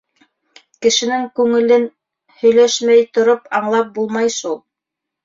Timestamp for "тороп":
3.19-3.45